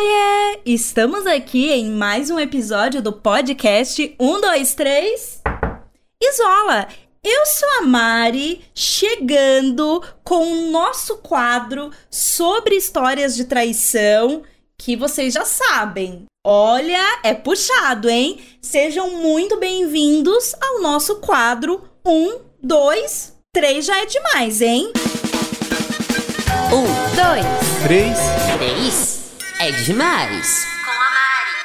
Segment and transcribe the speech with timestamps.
[0.00, 0.60] Oiê!
[0.64, 5.42] Estamos aqui em mais um episódio do podcast 1, 2, 3.
[6.22, 6.86] Isola!
[7.24, 14.44] Eu sou a Mari, chegando com o nosso quadro sobre histórias de traição,
[14.78, 16.26] que vocês já sabem.
[16.46, 18.38] Olha, é puxado, hein?
[18.62, 24.92] Sejam muito bem-vindos ao nosso quadro 1, 2, 3 já é demais, hein?
[26.72, 28.16] Um, dois, Três.
[28.56, 29.27] três.
[29.58, 30.66] É demais.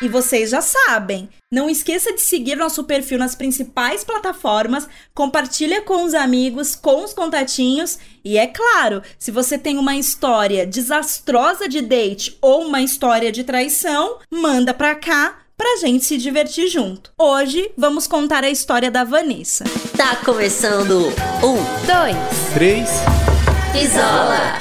[0.00, 1.28] E vocês já sabem.
[1.52, 7.12] Não esqueça de seguir nosso perfil nas principais plataformas, compartilha com os amigos, com os
[7.12, 13.32] contatinhos e é claro, se você tem uma história desastrosa de date ou uma história
[13.32, 17.10] de traição, manda pra cá pra gente se divertir junto.
[17.18, 19.64] Hoje vamos contar a história da Vanessa.
[19.96, 21.08] Tá começando.
[21.42, 22.16] Um, dois,
[22.54, 22.88] Três.
[23.74, 24.58] isola.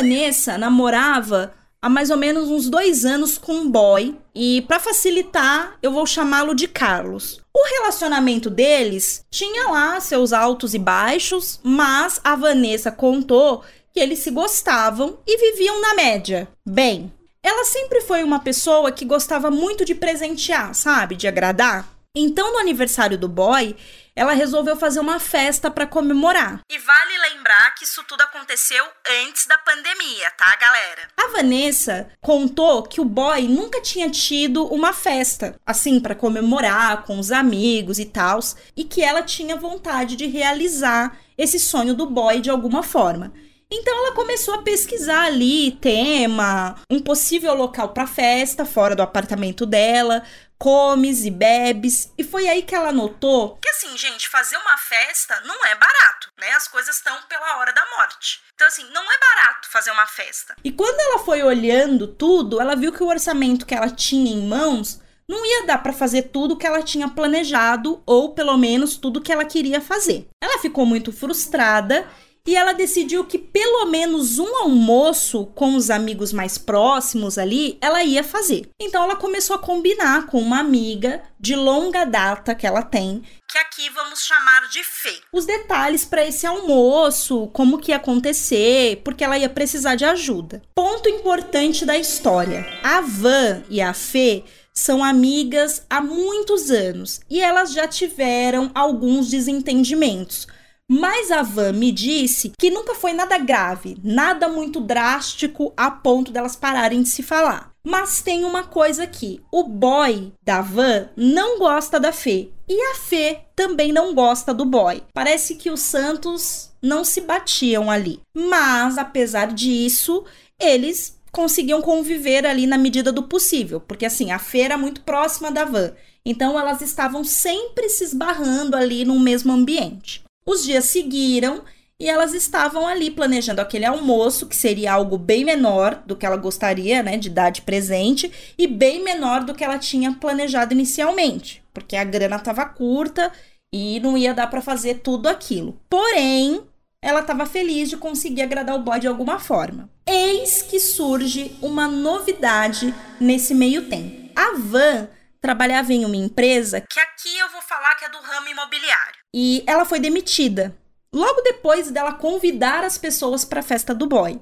[0.00, 5.76] Vanessa namorava há mais ou menos uns dois anos com um boy e para facilitar
[5.82, 7.42] eu vou chamá-lo de Carlos.
[7.54, 14.20] O relacionamento deles tinha lá seus altos e baixos, mas a Vanessa contou que eles
[14.20, 16.48] se gostavam e viviam na média.
[16.66, 21.14] Bem, ela sempre foi uma pessoa que gostava muito de presentear, sabe?
[21.14, 21.86] De agradar.
[22.14, 23.76] Então, no aniversário do boy,
[24.16, 26.60] ela resolveu fazer uma festa para comemorar.
[26.68, 28.84] E vale lembrar que isso tudo aconteceu
[29.28, 31.08] antes da pandemia, tá, galera?
[31.16, 37.16] A Vanessa contou que o boy nunca tinha tido uma festa, assim, para comemorar com
[37.16, 38.40] os amigos e tal,
[38.76, 43.32] e que ela tinha vontade de realizar esse sonho do boy de alguma forma.
[43.72, 49.64] Então ela começou a pesquisar ali tema, um possível local para festa fora do apartamento
[49.64, 50.24] dela,
[50.58, 55.40] comes e bebes, e foi aí que ela notou que assim, gente, fazer uma festa
[55.46, 56.50] não é barato, né?
[56.52, 58.40] As coisas estão pela hora da morte.
[58.54, 60.54] Então assim, não é barato fazer uma festa.
[60.64, 64.46] E quando ela foi olhando tudo, ela viu que o orçamento que ela tinha em
[64.46, 69.20] mãos não ia dar para fazer tudo que ela tinha planejado ou pelo menos tudo
[69.20, 70.26] que ela queria fazer.
[70.42, 72.06] Ela ficou muito frustrada
[72.46, 78.02] e ela decidiu que pelo menos um almoço com os amigos mais próximos ali ela
[78.02, 78.68] ia fazer.
[78.80, 83.58] Então ela começou a combinar com uma amiga de longa data que ela tem, que
[83.58, 85.18] aqui vamos chamar de Fê.
[85.32, 90.62] Os detalhes para esse almoço, como que ia acontecer, porque ela ia precisar de ajuda.
[90.74, 97.40] Ponto importante da história: a Van e a Fê são amigas há muitos anos e
[97.40, 100.46] elas já tiveram alguns desentendimentos.
[100.92, 106.32] Mas a Van me disse que nunca foi nada grave, nada muito drástico a ponto
[106.32, 107.70] delas pararem de se falar.
[107.84, 112.50] Mas tem uma coisa aqui: o boy da Van não gosta da Fê.
[112.68, 115.00] E a Fê também não gosta do boy.
[115.14, 118.18] Parece que os Santos não se batiam ali.
[118.34, 120.24] Mas, apesar disso,
[120.58, 123.80] eles conseguiam conviver ali na medida do possível.
[123.80, 125.92] Porque, assim, a Fê era muito próxima da Van.
[126.24, 130.24] Então, elas estavam sempre se esbarrando ali no mesmo ambiente.
[130.46, 131.62] Os dias seguiram
[132.00, 136.36] e elas estavam ali planejando aquele almoço, que seria algo bem menor do que ela
[136.36, 141.62] gostaria, né, de dar de presente, e bem menor do que ela tinha planejado inicialmente,
[141.74, 143.30] porque a grana estava curta
[143.72, 145.78] e não ia dar para fazer tudo aquilo.
[145.90, 146.62] Porém,
[147.02, 149.90] ela estava feliz de conseguir agradar o boy de alguma forma.
[150.06, 154.30] Eis que surge uma novidade nesse meio tempo.
[154.34, 155.08] A Van
[155.40, 159.19] trabalhava em uma empresa que aqui eu vou falar que é do ramo imobiliário.
[159.34, 160.76] E ela foi demitida
[161.12, 164.40] logo depois dela convidar as pessoas para a festa do boy.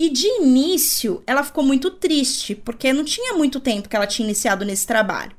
[0.00, 4.26] E de início, ela ficou muito triste, porque não tinha muito tempo que ela tinha
[4.26, 5.36] iniciado nesse trabalho.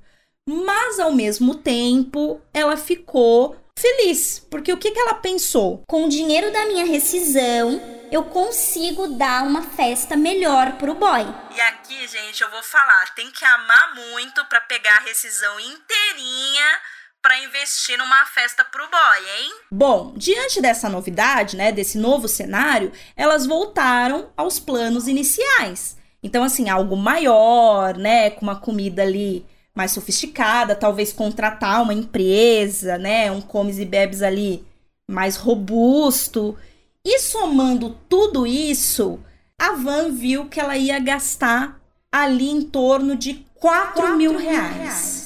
[0.47, 5.83] Mas ao mesmo tempo, ela ficou feliz, porque o que, que ela pensou?
[5.87, 7.81] Com o dinheiro da minha rescisão,
[8.11, 11.25] eu consigo dar uma festa melhor pro boy.
[11.55, 16.79] E aqui, gente, eu vou falar, tem que amar muito para pegar a rescisão inteirinha
[17.23, 19.53] para investir numa festa pro boy, hein?
[19.71, 25.95] Bom, diante dessa novidade, né, desse novo cenário, elas voltaram aos planos iniciais.
[26.21, 32.97] Então, assim, algo maior, né, com uma comida ali mais sofisticada, talvez contratar uma empresa,
[32.97, 34.67] né, um comes e bebes ali
[35.09, 36.57] mais robusto.
[37.05, 39.17] E somando tudo isso,
[39.57, 41.79] a Van viu que ela ia gastar
[42.11, 45.22] ali em torno de 4 mil reais.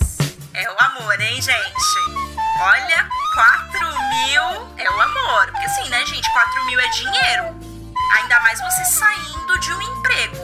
[0.58, 2.00] É o amor, hein, gente?
[2.60, 5.52] Olha, 4 mil é o amor.
[5.52, 6.34] Porque assim, né, gente?
[6.34, 7.56] 4 mil é dinheiro.
[8.16, 10.36] Ainda mais você saindo de um emprego.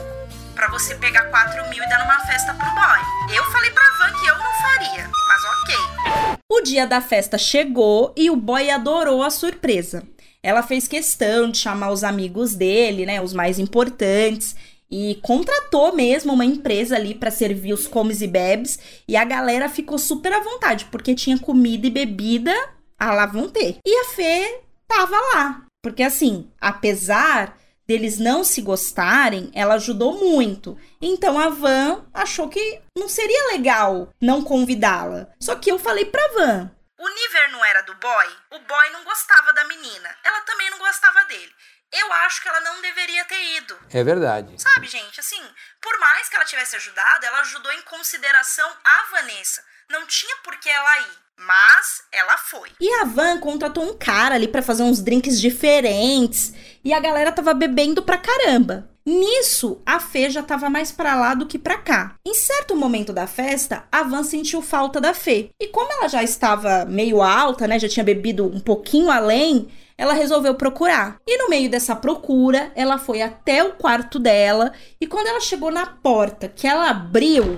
[0.54, 3.36] Pra você pegar 4 mil e dar numa festa pro boy.
[3.36, 6.38] Eu falei pra Van que eu não faria, mas ok.
[6.48, 10.04] O dia da festa chegou e o boy adorou a surpresa.
[10.40, 14.54] Ela fez questão de chamar os amigos dele, né, os mais importantes,
[14.90, 18.78] e contratou mesmo uma empresa ali para servir os comes e bebes
[19.08, 22.54] e a galera ficou super à vontade porque tinha comida e bebida
[22.98, 23.78] a lá vão ter.
[23.84, 30.78] E a Fê tava lá, porque assim, apesar deles não se gostarem, ela ajudou muito.
[31.00, 35.28] Então a Van achou que não seria legal não convidá-la.
[35.40, 36.70] Só que eu falei pra Van:
[37.04, 38.26] o Niver não era do boy?
[38.52, 40.16] O boy não gostava da menina.
[40.24, 41.52] Ela também não gostava dele.
[41.94, 43.78] Eu acho que ela não deveria ter ido.
[43.92, 44.60] É verdade.
[44.60, 45.40] Sabe, gente, assim,
[45.80, 49.62] por mais que ela tivesse ajudado, ela ajudou em consideração a Vanessa.
[49.88, 51.24] Não tinha por que ela ir.
[51.36, 52.70] Mas ela foi.
[52.80, 56.52] E a Van contratou um cara ali para fazer uns drinks diferentes.
[56.84, 58.88] E a galera tava bebendo pra caramba.
[59.06, 62.14] Nisso, a Fê já tava mais pra lá do que pra cá.
[62.26, 65.50] Em certo momento da festa, a Van sentiu falta da Fê.
[65.60, 69.68] E como ela já estava meio alta, né, já tinha bebido um pouquinho além,
[69.98, 71.18] ela resolveu procurar.
[71.26, 75.70] E no meio dessa procura, ela foi até o quarto dela e quando ela chegou
[75.70, 77.56] na porta, que ela abriu,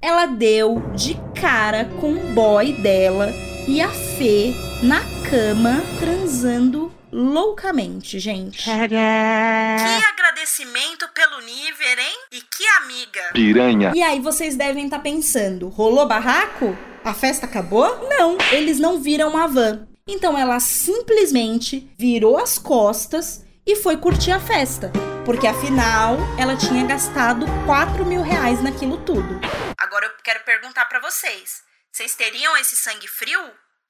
[0.00, 3.30] ela deu de cara com o boy dela
[3.68, 8.64] e a Fê na cama transando loucamente, gente.
[8.64, 12.18] Que agradecimento pelo Niver, hein?
[12.32, 13.30] E que amiga.
[13.32, 13.92] Piranha.
[13.94, 16.76] E aí vocês devem estar tá pensando, rolou barraco?
[17.04, 18.08] A festa acabou?
[18.08, 19.86] Não, eles não viram a van.
[20.06, 24.90] Então ela simplesmente virou as costas e foi curtir a festa.
[25.24, 29.40] Porque afinal ela tinha gastado 4 mil reais naquilo tudo.
[29.78, 31.62] Agora eu quero perguntar para vocês:
[31.92, 33.40] vocês teriam esse sangue frio?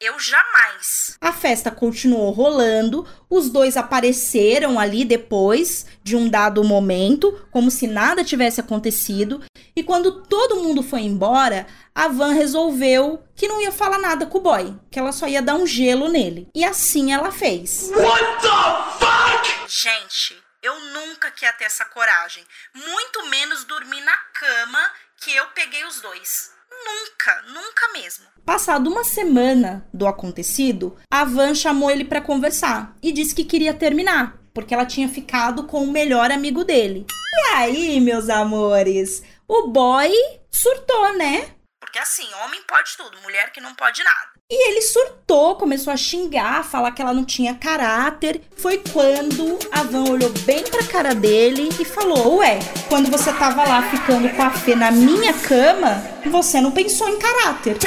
[0.01, 1.17] Eu jamais.
[1.21, 7.87] A festa continuou rolando, os dois apareceram ali depois de um dado momento, como se
[7.87, 9.43] nada tivesse acontecido,
[9.75, 14.39] e quando todo mundo foi embora, a Van resolveu que não ia falar nada com
[14.39, 16.49] o boy, que ela só ia dar um gelo nele.
[16.55, 17.91] E assim ela fez.
[17.91, 19.69] What the fuck?
[19.69, 22.45] Gente, eu nunca queria ter essa coragem,
[22.75, 26.53] muito menos dormir na cama que eu peguei os dois.
[26.85, 28.27] Nunca, nunca mesmo.
[28.45, 33.73] Passado uma semana do acontecido, a Van chamou ele para conversar e disse que queria
[33.73, 37.07] terminar, porque ela tinha ficado com o melhor amigo dele.
[37.35, 40.13] E aí, meus amores, o boy
[40.51, 41.55] surtou, né?
[41.81, 44.34] Porque assim, homem pode tudo, mulher que não pode nada.
[44.51, 48.43] E ele surtou, começou a xingar, falar que ela não tinha caráter.
[48.59, 53.65] Foi quando a Van olhou bem pra cara dele e falou: Ué, quando você tava
[53.65, 57.79] lá ficando com a Fê na minha cama, você não pensou em caráter.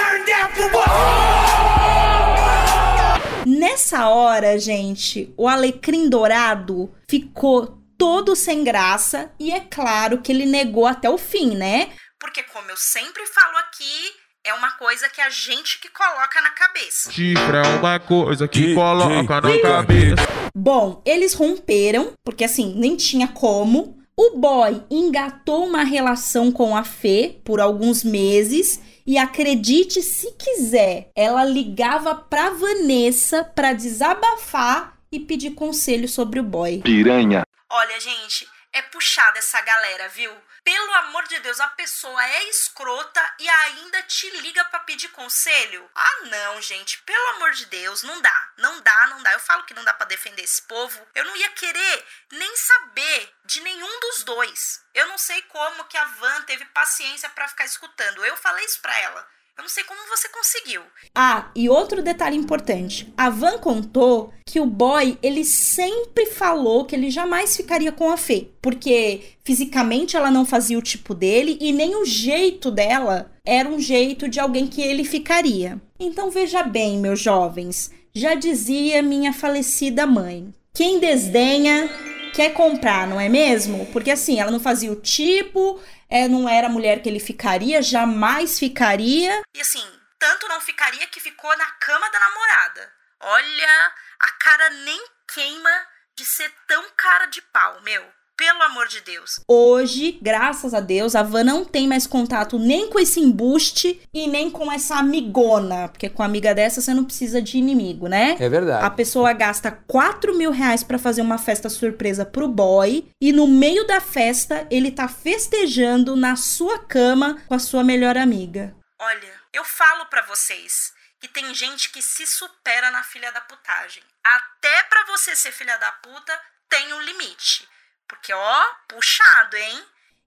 [3.46, 10.48] Nessa hora, gente, o alecrim dourado ficou todo sem graça e é claro que ele
[10.48, 11.92] negou até o fim, né?
[12.20, 16.52] Porque, como eu sempre falo aqui, é uma coisa que a gente que coloca na
[16.52, 17.12] cabeça.
[17.12, 20.26] Chifre é uma coisa que coloca na cabeça.
[20.56, 23.98] Bom, eles romperam, porque assim, nem tinha como.
[24.16, 28.82] O boy engatou uma relação com a Fê por alguns meses.
[29.06, 36.44] E acredite se quiser, ela ligava pra Vanessa pra desabafar e pedir conselho sobre o
[36.44, 36.82] boy.
[36.82, 37.44] Piranha.
[37.70, 40.32] Olha, gente, é puxada essa galera, viu?
[40.68, 45.90] Pelo amor de Deus, a pessoa é escrota e ainda te liga para pedir conselho?
[45.96, 48.52] Ah, não, gente, pelo amor de Deus, não dá.
[48.58, 49.32] Não dá, não dá.
[49.32, 51.08] Eu falo que não dá para defender esse povo.
[51.16, 54.84] Eu não ia querer nem saber de nenhum dos dois.
[54.94, 58.26] Eu não sei como que a Van teve paciência para ficar escutando.
[58.26, 59.37] Eu falei isso para ela.
[59.58, 60.82] Eu não sei como você conseguiu.
[61.16, 63.12] Ah, e outro detalhe importante.
[63.18, 68.18] A Van contou que o boy, ele sempre falou que ele jamais ficaria com a
[68.18, 68.50] Fê.
[68.62, 73.80] Porque fisicamente ela não fazia o tipo dele e nem o jeito dela era um
[73.80, 75.82] jeito de alguém que ele ficaria.
[76.00, 77.90] Então veja bem, meus jovens.
[78.14, 80.54] Já dizia minha falecida mãe.
[80.72, 81.90] Quem desdenha
[82.38, 83.92] quer comprar, não é mesmo?
[83.92, 87.82] Porque assim, ela não fazia o tipo, é, não era a mulher que ele ficaria,
[87.82, 89.42] jamais ficaria.
[89.56, 89.84] E assim,
[90.20, 92.94] tanto não ficaria que ficou na cama da namorada.
[93.22, 95.04] Olha, a cara nem
[95.34, 98.06] queima de ser tão cara de pau, meu.
[98.38, 99.40] Pelo amor de Deus.
[99.48, 104.28] Hoje, graças a Deus, a Van não tem mais contato nem com esse embuste e
[104.28, 105.90] nem com essa amigona.
[105.90, 108.38] Porque com amiga dessa você não precisa de inimigo, né?
[108.40, 108.86] É verdade.
[108.86, 113.10] A pessoa gasta 4 mil reais pra fazer uma festa surpresa pro boy.
[113.20, 118.16] E no meio da festa, ele tá festejando na sua cama com a sua melhor
[118.18, 118.76] amiga.
[119.00, 124.04] Olha, eu falo pra vocês que tem gente que se supera na filha da putagem.
[124.24, 126.40] Até pra você ser filha da puta,
[126.70, 127.68] tem um limite.
[128.08, 129.82] Porque, ó, puxado, hein?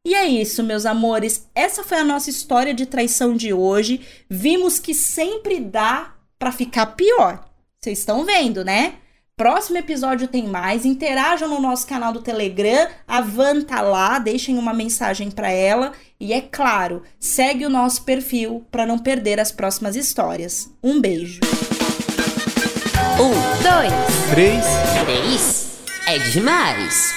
[0.05, 1.47] E é isso, meus amores.
[1.55, 4.07] Essa foi a nossa história de traição de hoje.
[4.29, 7.45] Vimos que sempre dá para ficar pior.
[7.81, 8.95] Vocês estão vendo, né?
[9.37, 10.85] Próximo episódio tem mais.
[10.85, 12.89] Interajam no nosso canal do Telegram.
[13.09, 15.93] A Van tá lá, deixem uma mensagem para ela.
[16.19, 20.71] E é claro, segue o nosso perfil para não perder as próximas histórias.
[20.83, 21.41] Um beijo.
[23.19, 23.33] Um,
[23.63, 23.93] dois,
[24.31, 24.65] Três.
[25.05, 25.71] três.
[26.07, 27.13] É demais.